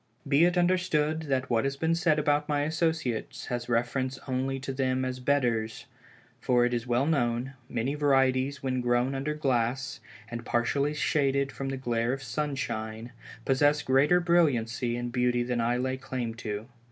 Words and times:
Be 0.27 0.45
it 0.45 0.57
understood 0.57 1.27
that 1.29 1.51
what 1.51 1.63
has 1.63 1.77
been 1.77 1.93
said 1.93 2.17
about 2.17 2.49
my 2.49 2.61
associates 2.61 3.45
has 3.53 3.69
reference 3.69 4.17
only 4.27 4.59
to 4.61 4.73
them 4.73 5.05
as 5.05 5.19
bedders; 5.19 5.85
for 6.39 6.65
it 6.65 6.73
is 6.73 6.87
well 6.87 7.05
known, 7.05 7.53
many 7.69 7.93
varieties 7.93 8.63
when 8.63 8.81
grown 8.81 9.13
under 9.13 9.35
glass, 9.35 9.99
and 10.27 10.43
partially 10.43 10.95
shaded 10.95 11.51
from 11.51 11.69
the 11.69 11.77
glare 11.77 12.13
of 12.13 12.23
sunshine, 12.23 13.11
possess 13.45 13.83
greater 13.83 14.19
brilliancy 14.19 14.97
and 14.97 15.11
beauty 15.11 15.43
than 15.43 15.61
I 15.61 15.77
lay 15.77 15.97
claim 15.97 16.33
to. 16.33 16.65